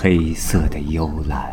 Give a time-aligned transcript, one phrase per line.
[0.00, 1.52] 黑色的幽蓝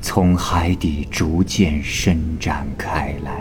[0.00, 3.32] 从海底逐渐伸展开来，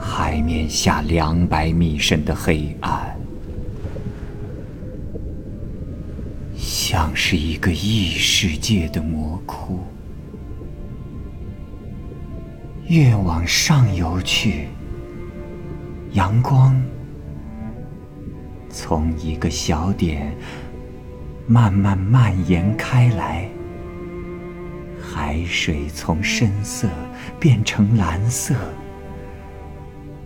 [0.00, 3.16] 海面下两百米深的黑暗，
[6.56, 9.80] 像是一个异世界的魔窟。
[12.86, 14.68] 越往上游去，
[16.12, 16.80] 阳光
[18.70, 20.32] 从一个小点
[21.46, 23.48] 慢慢蔓延开来，
[25.02, 26.88] 海水从深色
[27.40, 28.54] 变成蓝色，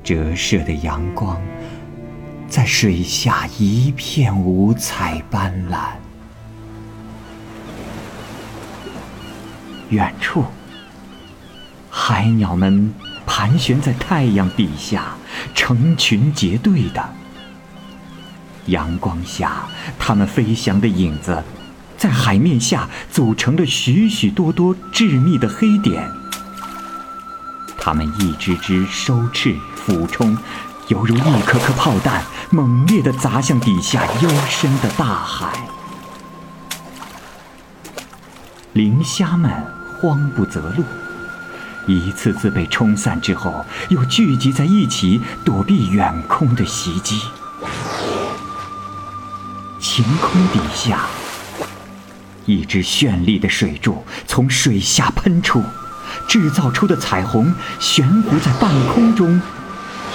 [0.03, 1.41] 折射的阳光
[2.47, 5.95] 在水下一片五彩斑斓。
[9.89, 10.45] 远处。
[11.91, 12.93] 海鸟们
[13.25, 15.17] 盘旋在太阳底下，
[15.55, 17.15] 成群结队的。
[18.67, 19.67] 阳光下，
[19.99, 21.43] 它们飞翔的影子，
[21.97, 26.11] 在海面下组成了许许多多致密的黑点。
[27.79, 30.37] 它们一只只收翅俯冲，
[30.89, 35.53] 犹如一颗颗炮弹，猛烈地砸向底下幽深的大海。
[38.73, 39.51] 磷虾们
[40.01, 40.83] 慌不择路。
[41.87, 47.21] 一次次被冲散之后，又聚集在一起躲避远空的袭击。
[49.87, 51.05] 晴空底下，
[52.47, 55.63] 一只绚丽的水柱从水下喷出，
[56.27, 59.39] 制造出的彩虹悬浮在半空中，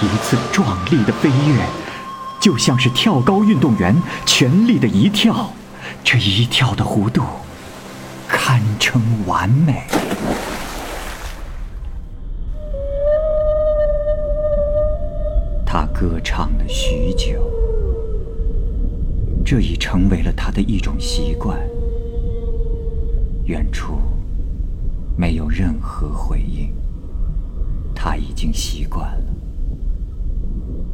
[0.02, 1.64] 一次壮丽的飞跃，
[2.40, 5.52] 就像是跳高运动员全力的一跳，
[6.02, 7.22] 这一跳的弧度
[8.26, 9.84] 堪称完美。
[15.64, 17.49] 他歌唱了许久，
[19.50, 21.58] 这已成为了他的一种习惯。
[23.46, 23.98] 远处
[25.16, 26.72] 没有任何回应，
[27.92, 29.34] 他已经习惯了。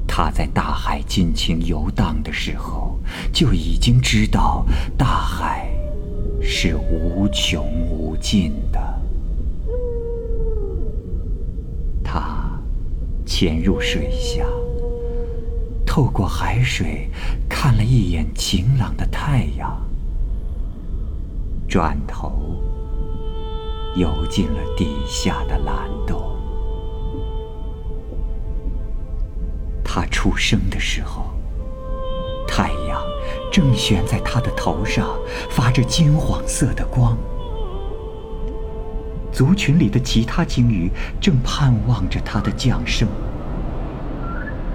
[0.09, 2.99] 他在大海尽情游荡的时候，
[3.31, 4.65] 就已经知道
[4.97, 5.69] 大海
[6.41, 8.81] 是无穷无尽的。
[12.03, 12.59] 他
[13.27, 14.47] 潜入水下。
[15.85, 17.09] 透过海水
[17.69, 19.77] 看了一眼晴朗的太阳，
[21.67, 22.63] 转头
[23.97, 26.39] 游进了底下的蓝洞。
[29.83, 31.25] 他出生的时候，
[32.47, 33.03] 太阳
[33.51, 35.19] 正悬在他的头上，
[35.51, 37.19] 发着金黄色的光。
[39.33, 40.89] 族群里的其他鲸鱼
[41.21, 43.09] 正盼望着他的降生。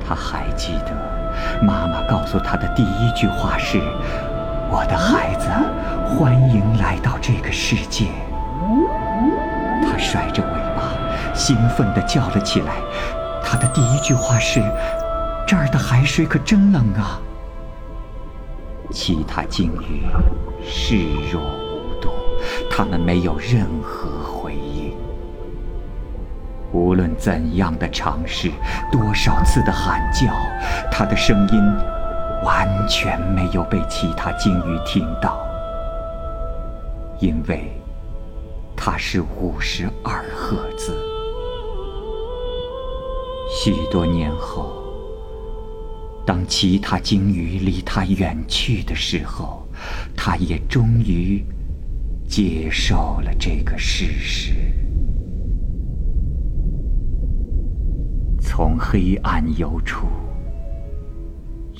[0.06, 1.21] 他还记得。
[1.62, 3.80] 妈妈告诉他的第一句话是
[4.70, 5.50] ：“我的孩子，
[6.08, 8.08] 欢迎来到这个世界。”
[9.84, 10.94] 他甩着尾巴，
[11.34, 12.74] 兴奋地叫了起来。
[13.44, 14.62] 他的第一句话是
[15.48, 17.20] ：“这儿的海水可真冷啊！”
[18.92, 20.06] 其他鲸鱼
[20.64, 20.96] 视
[21.32, 22.10] 若无睹，
[22.70, 24.41] 他们没有任何。
[26.74, 28.50] 无论怎样的尝试，
[28.92, 30.34] 多少次的喊叫，
[30.92, 31.62] 他的声音
[32.44, 35.38] 完全没有被其他鲸鱼听到，
[37.20, 37.72] 因为
[38.76, 40.98] 它是五十二赫兹。
[43.64, 44.82] 许多年后，
[46.26, 49.68] 当其他鲸鱼离他远去的时候，
[50.16, 51.46] 他也终于
[52.28, 54.54] 接受了这个事实。
[58.64, 60.06] 从黑暗游出，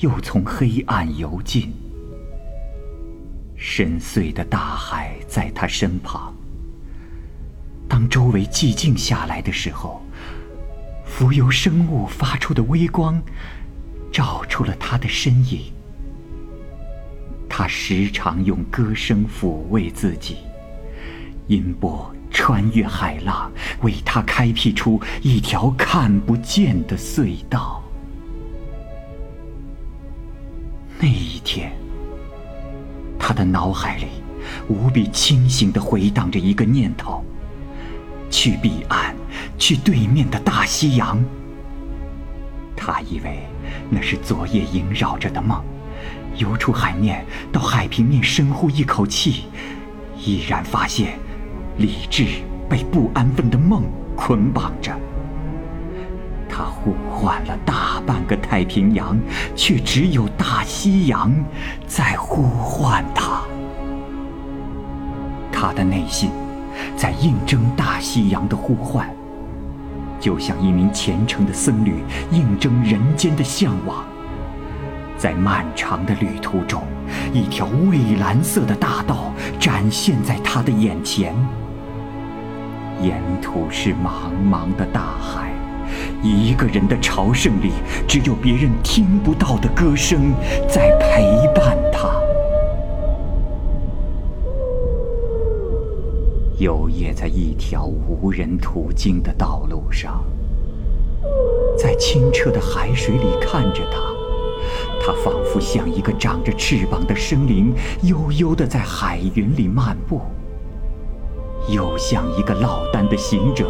[0.00, 1.72] 又从黑暗游进。
[3.54, 6.34] 深邃的大海在他身旁。
[7.88, 10.02] 当周围寂静下来的时候，
[11.04, 13.22] 浮游生物发出的微光，
[14.10, 15.72] 照出了他的身影。
[17.48, 20.38] 他时常用歌声抚慰自己，
[21.46, 22.12] 音波。
[22.42, 23.48] 穿越海浪，
[23.82, 27.80] 为他开辟出一条看不见的隧道。
[30.98, 31.70] 那一天，
[33.16, 34.06] 他的脑海里
[34.66, 37.24] 无比清醒地回荡着一个念头：
[38.28, 39.14] 去彼岸，
[39.56, 41.24] 去对面的大西洋。
[42.76, 43.38] 他以为
[43.88, 45.62] 那是昨夜萦绕着的梦，
[46.36, 49.44] 游出海面，到海平面深呼一口气，
[50.18, 51.21] 依然发现。
[51.78, 52.26] 理智
[52.68, 53.82] 被不安分的梦
[54.14, 54.92] 捆绑着，
[56.48, 59.18] 他呼唤了大半个太平洋，
[59.56, 61.32] 却只有大西洋
[61.86, 63.42] 在呼唤他。
[65.50, 66.30] 他的内心
[66.96, 69.08] 在应征大西洋的呼唤，
[70.20, 74.04] 就像一名虔诚的僧侣应征人间的向往。
[75.16, 76.82] 在漫长的旅途中，
[77.32, 81.32] 一条蔚蓝色的大道展现在他的眼前。
[83.02, 85.52] 沿途是茫茫的大海，
[86.22, 87.72] 一个人的朝圣里，
[88.06, 90.32] 只有别人听不到的歌声
[90.68, 92.08] 在陪伴他。
[96.58, 100.24] 游曳在一条无人途经的道路上，
[101.76, 103.98] 在清澈的海水里看着他。
[105.04, 110.20] 他仿佛像一个长着翅膀的生灵，悠悠地在海云里漫步；
[111.68, 113.66] 又像一个落单的行者，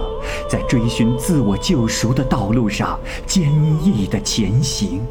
[0.48, 3.52] 在追寻自我救赎的道路上坚
[3.84, 5.02] 毅地前行。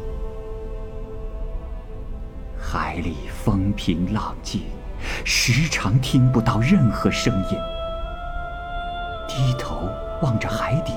[2.58, 4.62] 海里风平浪静，
[5.24, 7.58] 时常听不到任何声音。
[9.28, 9.88] 低头
[10.20, 10.92] 望着海底，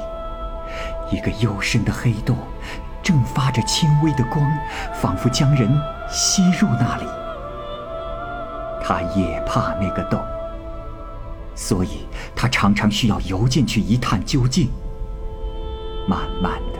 [1.12, 2.36] 一个幽深的黑洞。
[3.04, 4.44] 正发着轻微的光，
[4.96, 5.70] 仿佛将人
[6.10, 7.06] 吸入那里。
[8.84, 10.20] 他也怕那个洞，
[11.56, 12.06] 所以
[12.36, 14.70] 他常常需要游进去一探究竟。
[16.08, 16.80] 慢慢的，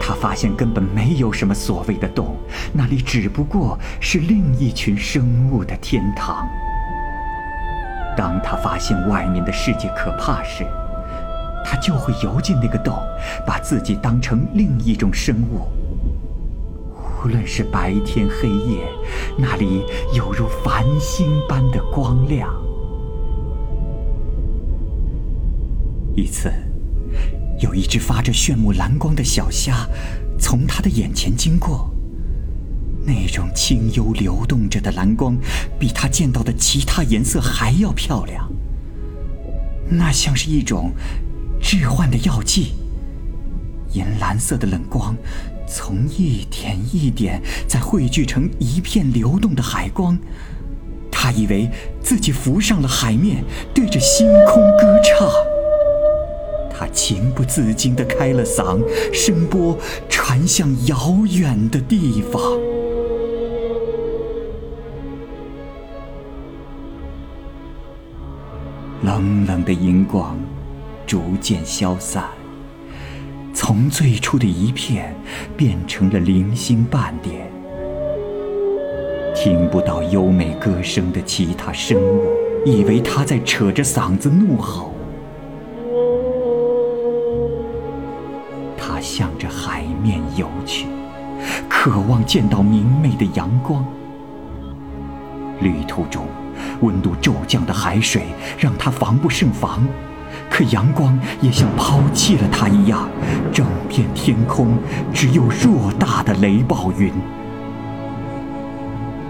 [0.00, 2.36] 他发现根本没有什么所谓的洞，
[2.72, 6.48] 那里只不过是另一群生物的天堂。
[8.16, 10.64] 当他发现外面的世界可怕时，
[11.64, 12.94] 他就会游进那个洞，
[13.46, 15.66] 把自己当成另一种生物。
[17.22, 18.86] 无论是白天黑夜，
[19.36, 19.84] 那里
[20.14, 22.63] 有如繁星般的光亮。
[26.16, 26.52] 一次，
[27.60, 29.88] 有一只发着炫目蓝光的小虾
[30.38, 31.90] 从他的眼前经过，
[33.04, 35.36] 那种清幽流动着的蓝光，
[35.78, 38.50] 比他见到的其他颜色还要漂亮。
[39.88, 40.92] 那像是一种。
[41.66, 42.74] 置换的药剂，
[43.94, 45.16] 银蓝色的冷光，
[45.66, 50.18] 从一点一点在汇聚成一片流动的海光。
[51.10, 51.70] 他以为
[52.02, 55.26] 自己浮上了海面，对着星空歌唱。
[56.84, 58.78] 他情不自禁地开了嗓，
[59.10, 59.74] 声波
[60.06, 62.42] 传向遥远的地方。
[69.02, 70.38] 冷冷的荧光。
[71.06, 72.24] 逐渐消散，
[73.52, 75.14] 从最初的一片
[75.54, 77.50] 变成了零星半点。
[79.34, 82.26] 听不到优美歌声的其他生物，
[82.64, 84.93] 以为他在扯着嗓子怒吼。
[90.36, 90.86] 游去，
[91.68, 93.84] 渴望见到明媚的阳光。
[95.60, 96.26] 旅途中，
[96.80, 98.26] 温度骤降的海水
[98.58, 99.86] 让他防不胜防。
[100.50, 103.08] 可阳光也像抛弃了他一样，
[103.52, 104.76] 整片天空
[105.12, 107.12] 只有偌大的雷暴云。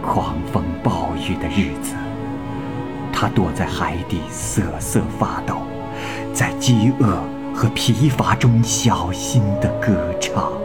[0.03, 1.95] 狂风暴雨的日子，
[3.13, 5.59] 他躲在海底瑟瑟发抖，
[6.33, 7.23] 在饥饿
[7.55, 10.64] 和疲乏中小心地歌唱。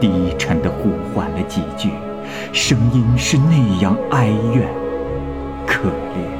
[0.00, 1.90] 低沉地呼唤了几句，
[2.52, 4.68] 声音是那样哀怨、
[5.66, 6.38] 可怜。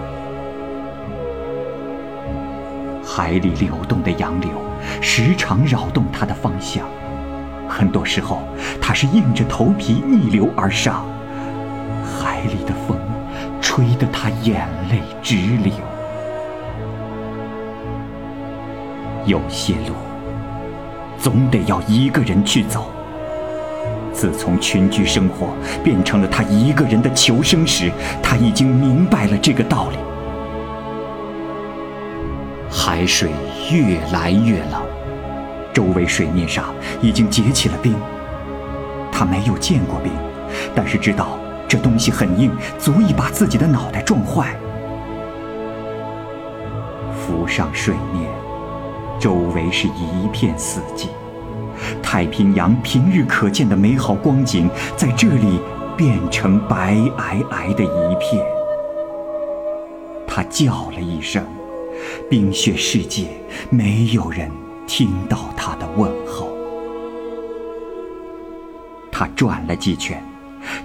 [3.04, 4.50] 海里流动的洋流，
[5.00, 6.86] 时常扰动他的方向。
[7.68, 8.42] 很多时候，
[8.80, 11.04] 他是硬着头皮逆流而上。
[12.04, 12.96] 海里的风，
[13.60, 15.72] 吹得他眼泪直流。
[19.26, 19.94] 有些路，
[21.18, 22.90] 总得要一个人去走。
[24.18, 27.88] 自从群居生活变成了他一个人的求生时，
[28.20, 29.96] 他已经明白了这个道理。
[32.68, 33.30] 海水
[33.70, 34.82] 越来越冷，
[35.72, 37.94] 周围水面上已经结起了冰。
[39.12, 40.10] 他没有见过冰，
[40.74, 44.48] 但是知道这东西很硬，足以把自己的脑袋撞坏。
[47.14, 48.28] 浮上水面，
[49.20, 51.06] 周围是一片死寂。
[52.02, 55.60] 太平洋平日可见的美好光景，在这里
[55.96, 58.44] 变成白皑皑的一片。
[60.26, 61.44] 他叫了一声。
[62.30, 63.26] 冰雪世界，
[63.70, 64.48] 没有人
[64.86, 66.48] 听到他的问候。
[69.10, 70.22] 他转了几圈，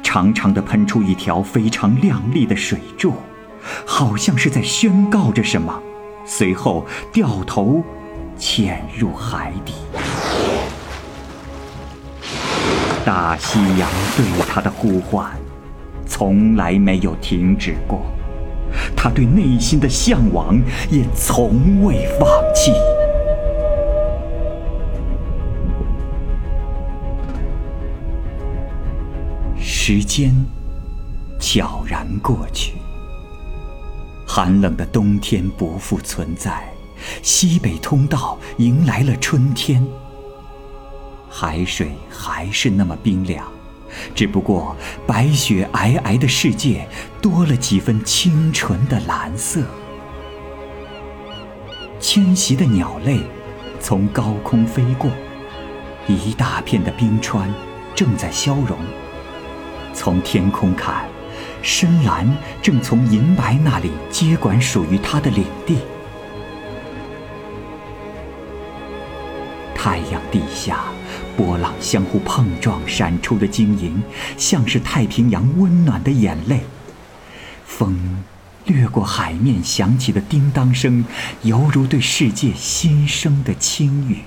[0.01, 3.13] 长长的喷出一条非常亮丽的水柱，
[3.85, 5.79] 好像是在宣告着什么。
[6.25, 7.83] 随后掉头
[8.35, 9.73] 潜入海底。
[13.05, 15.29] 大西洋对他的呼唤，
[16.05, 18.01] 从来没有停止过。
[18.95, 22.71] 他对内心的向往也从未放弃。
[29.59, 30.33] 时间
[31.39, 32.75] 悄然过去，
[34.25, 36.63] 寒冷的冬天不复存在，
[37.21, 39.85] 西北通道迎来了春天。
[41.35, 43.43] 海水还是那么冰凉。
[44.13, 44.75] 只不过，
[45.07, 46.87] 白雪皑皑的世界
[47.19, 49.63] 多了几分清纯的蓝色。
[51.99, 53.19] 迁徙的鸟类
[53.79, 55.09] 从高空飞过，
[56.07, 57.51] 一大片的冰川
[57.95, 58.77] 正在消融。
[59.91, 61.07] 从天空看，
[61.63, 65.79] 深蓝正从银白那里接管属于它的领地。
[69.73, 70.83] 太阳底下。
[71.35, 74.01] 波浪相互碰撞，闪出的晶莹，
[74.37, 76.61] 像是太平洋温暖的眼泪。
[77.65, 78.23] 风
[78.65, 81.03] 掠过海面，响起的叮当声，
[81.41, 84.19] 犹如对世界新生的轻语。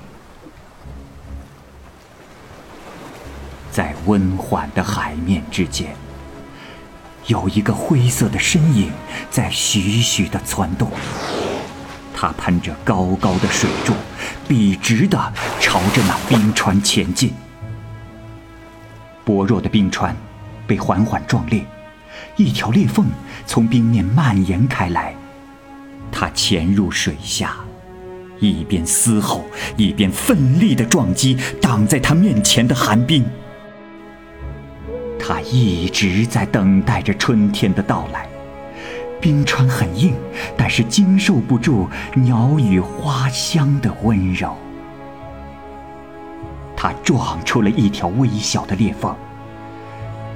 [3.71, 5.95] 在温缓的海面之间，
[7.27, 8.91] 有一个灰色的身影
[9.31, 10.91] 在徐徐的窜动。
[12.19, 13.93] 它喷着高高的水柱，
[14.49, 17.31] 笔直地朝着那冰川前进。
[19.23, 20.17] 薄弱的冰川
[20.67, 21.63] 被缓缓撞裂，
[22.37, 23.05] 一条裂缝
[23.45, 25.15] 从冰面蔓延开来。
[26.11, 27.55] 它潜入水下，
[28.41, 29.45] 一边嘶吼，
[29.77, 33.27] 一边奋力地撞击挡在他面前的寒冰。
[35.19, 38.27] 它一直在等待着春天的到来。
[39.21, 40.15] 冰川很硬，
[40.57, 44.57] 但是经受不住鸟语花香的温柔。
[46.77, 49.15] 它撞出了一条微小的裂缝，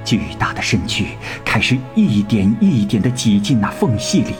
[0.03, 1.09] 巨大的身躯
[1.45, 4.35] 开始一点一点地挤进那缝隙里。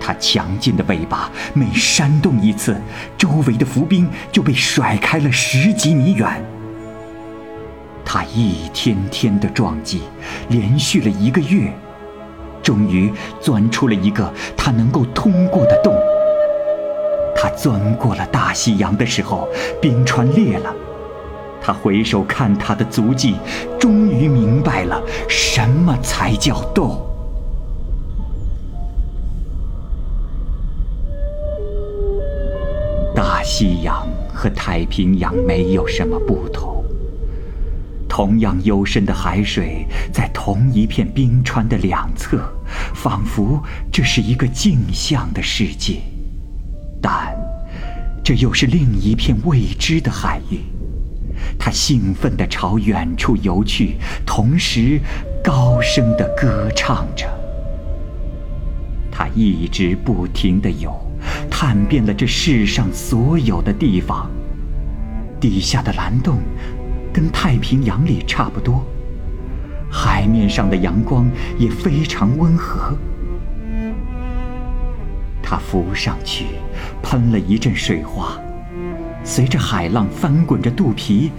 [0.00, 2.78] 它强劲的尾巴每扇动一次，
[3.16, 6.44] 周围的浮冰就被甩开了十几米远。
[8.04, 10.02] 它一天天的撞击，
[10.50, 11.72] 连续了一个月。
[12.64, 15.94] 终于钻出了一个他能够通过的洞。
[17.36, 19.46] 他钻过了大西洋的时候，
[19.80, 20.74] 冰川裂了。
[21.60, 23.36] 他回首看他的足迹，
[23.78, 27.00] 终于明白了什么才叫洞。
[33.14, 36.73] 大西洋和太平洋没有什么不同。
[38.16, 42.48] 同样幽深的海水，在同一片冰川的两侧，
[42.94, 45.96] 仿佛这是一个镜像的世界。
[47.02, 47.36] 但，
[48.22, 50.60] 这又是另一片未知的海域。
[51.58, 55.00] 他兴奋地朝远处游去，同时
[55.42, 57.26] 高声地歌唱着。
[59.10, 60.96] 他一直不停地游，
[61.50, 64.30] 探遍了这世上所有的地方。
[65.40, 66.38] 底下的蓝洞。
[67.14, 68.84] 跟太平洋里差不多，
[69.88, 72.92] 海面上的阳光也非常温和。
[75.40, 76.46] 他浮上去，
[77.00, 78.36] 喷了一阵水花，
[79.22, 81.30] 随着海浪翻滚着肚皮，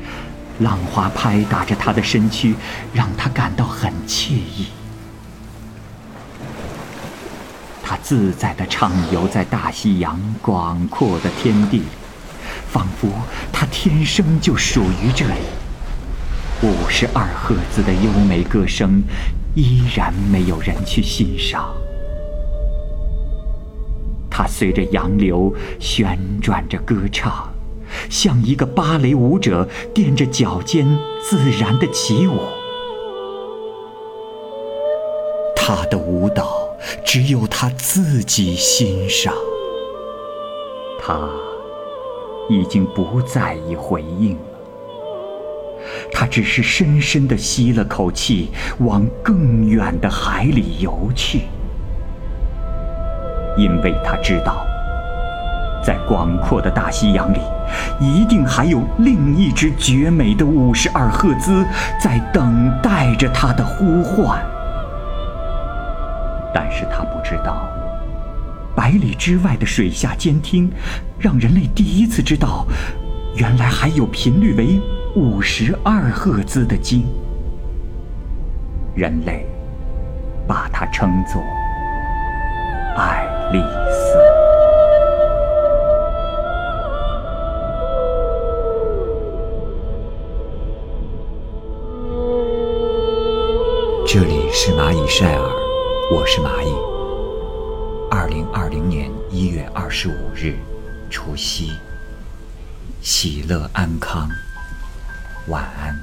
[0.60, 2.56] 浪花拍打着他的身躯，
[2.94, 4.68] 让他感到很惬意。
[7.84, 11.84] 他自在地畅游在大西洋广阔的天地里，
[12.72, 13.10] 仿佛
[13.52, 15.34] 他天生就属于这里。
[16.64, 19.04] 五十二赫兹的优美歌声，
[19.56, 21.76] 依然没有人去欣赏。
[24.32, 27.54] 它随着洋流旋转着歌唱，
[28.10, 30.88] 像一个芭蕾舞者垫着脚尖
[31.22, 32.40] 自然的起舞。
[35.56, 36.70] 他的舞蹈
[37.04, 39.34] 只有他自己欣赏。
[41.02, 41.30] 他
[42.50, 44.38] 已经不在意回应。
[46.12, 51.42] 他只是深深地吸了口气，往更远的海里游去，
[53.58, 54.66] 因为他知道，
[55.84, 57.40] 在广阔的大西洋里，
[58.00, 61.66] 一定还有另一只绝美的五十二赫兹
[62.02, 64.44] 在等待着他的呼唤。
[66.54, 67.68] 但是他不知道，
[68.76, 70.72] 百里之外的水下监听，
[71.20, 72.66] 让人类第一次知道，
[73.36, 74.80] 原来还有频率为。
[75.16, 77.06] 五十二赫兹的鲸，
[78.94, 79.46] 人类
[80.46, 81.42] 把它称作
[82.98, 84.18] 爱丽丝。
[94.06, 95.50] 这里是蚂蚁晒尔，
[96.12, 96.76] 我是蚂蚁。
[98.12, 100.58] 二零二零年一月二十五日，
[101.10, 101.72] 除夕，
[103.00, 104.28] 喜乐安康，
[105.48, 105.96] 晚安。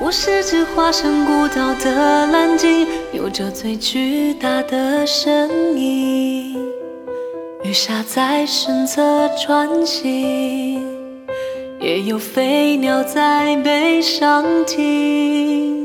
[0.00, 6.56] 我是只化身孤岛的蓝鲸，有着最巨大的身影。
[7.64, 10.96] 雨下在身侧穿行。
[11.78, 15.75] 也有飞鸟在背上停。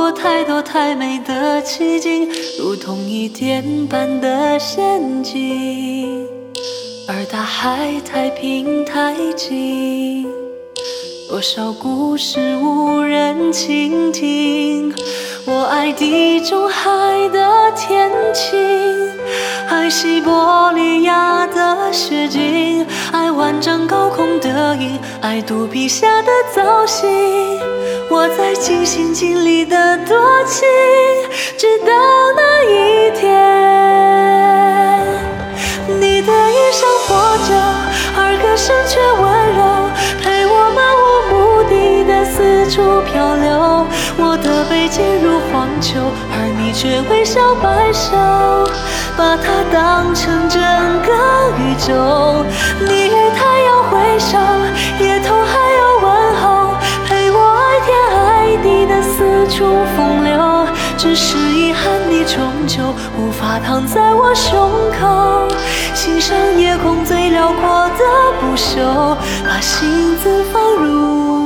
[0.00, 2.26] 过太多太美的奇景，
[2.58, 6.26] 如同一电般的陷阱，
[7.06, 10.26] 而大海太平太静，
[11.30, 14.92] 多少故事无人倾听。
[15.46, 16.90] 我爱地中海
[17.28, 18.58] 的天晴，
[19.68, 22.84] 爱西伯利亚的雪景。
[23.12, 27.08] 爱万丈高空的鹰，爱肚皮下的造型。
[28.10, 30.66] 我在尽心尽力的多情，
[31.56, 31.92] 直到
[32.34, 33.30] 那一天，
[35.86, 37.54] 你的衣裳破旧，
[38.18, 39.39] 而歌声却温
[45.60, 46.00] 荒丘，
[46.32, 48.16] 而你却微笑摆首，
[49.14, 50.58] 把它当成整
[51.04, 51.12] 个
[51.58, 51.92] 宇宙。
[52.80, 54.38] 你与太阳挥手，
[55.04, 56.08] 夜头还有问
[56.40, 56.74] 候，
[57.06, 60.66] 陪我爱天爱地的四处风流。
[60.96, 62.82] 只是遗憾，你终究
[63.18, 65.46] 无法躺在我胸口，
[65.94, 68.04] 欣赏夜空最辽阔的
[68.40, 71.39] 不朽，把心字放入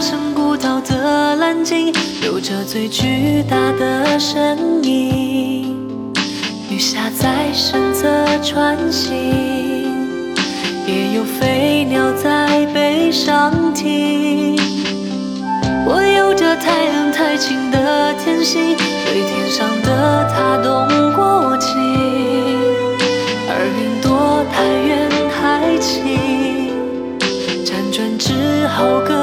[0.00, 1.92] 身孤岛的蓝鲸，
[2.24, 5.76] 有着最巨大的身影。
[6.70, 8.08] 雨下在身侧
[8.42, 9.12] 穿行，
[10.86, 14.56] 也有飞鸟在背上停。
[15.86, 21.76] 我有着太冷太清的天性，对天上的他动过情，
[23.50, 26.18] 而云朵太远太轻。
[28.18, 29.14] 只好各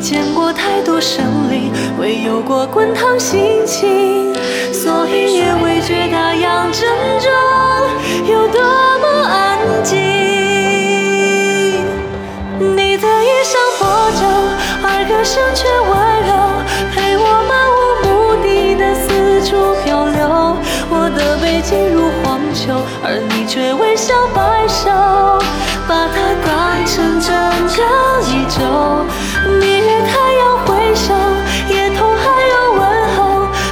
[0.00, 4.34] 见过太多生灵，未有过滚烫心情，
[4.72, 6.88] 所以也未觉大洋正
[7.20, 7.30] 中
[8.26, 9.98] 有多么安静。
[12.58, 14.26] 你的衣裳破旧，
[14.82, 15.90] 而歌声却温
[16.26, 16.32] 柔，
[16.94, 17.78] 陪我漫无。
[18.02, 18.08] 目
[18.42, 19.50] 的的四处
[19.84, 20.18] 漂流。
[20.92, 24.90] 我的背脊如荒丘，而你却微笑摆首，
[25.86, 26.48] 把它当
[26.86, 27.28] 成整
[27.76, 27.78] 个
[28.32, 28.58] 宇宙。
[29.60, 31.14] 你与太阳挥手，
[31.68, 32.24] 也同海
[32.56, 32.80] 鸥问
[33.14, 33.18] 候，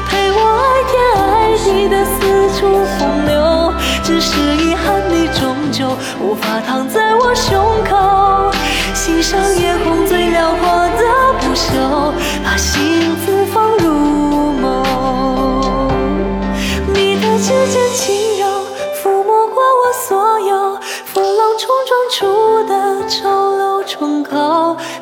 [0.09, 1.27] 陪我爱天爱
[1.65, 2.17] 地的四
[2.59, 2.61] 处
[2.99, 3.33] 风流。
[4.05, 5.41] 只是遗憾，你终
[5.73, 8.53] 究无法躺在我胸口，
[8.95, 11.03] 欣赏夜空最辽阔的
[11.41, 12.13] 不朽，
[12.45, 13.89] 把心字放入
[14.61, 14.67] 眸。
[17.41, 18.45] 指尖轻柔，
[19.01, 22.19] 抚摸过我所有风浪冲撞出
[22.69, 23.38] 的丑。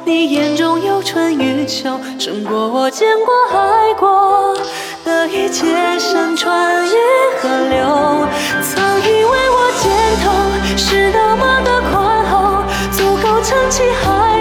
[0.06, 4.56] 你眼中有春与秋，胜过我见过爱过
[5.04, 6.94] 的一切山川与
[7.40, 8.28] 河流。
[8.62, 9.90] 曾以为我肩
[10.22, 10.30] 头
[10.76, 14.35] 是那么的宽厚，足够撑起海